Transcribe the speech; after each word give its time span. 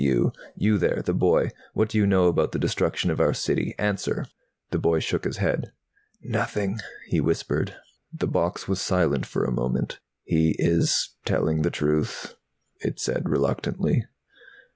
You 0.01 0.33
there, 0.79 1.03
the 1.05 1.13
boy. 1.13 1.51
What 1.75 1.87
do 1.89 1.99
you 1.99 2.07
know 2.07 2.25
about 2.27 2.53
the 2.53 2.57
destruction 2.57 3.11
of 3.11 3.19
our 3.19 3.35
city? 3.35 3.75
Answer!" 3.77 4.25
The 4.71 4.79
boy 4.79 4.97
shook 4.99 5.25
his 5.25 5.37
head. 5.37 5.73
"Nothing," 6.23 6.79
he 7.09 7.21
whispered. 7.21 7.75
The 8.11 8.25
box 8.25 8.67
was 8.67 8.81
silent 8.81 9.27
for 9.27 9.45
a 9.45 9.51
moment. 9.51 9.99
"He 10.23 10.55
is 10.57 11.11
telling 11.23 11.61
the 11.61 11.69
truth," 11.69 12.33
it 12.79 12.99
said 12.99 13.29
reluctantly. 13.29 14.07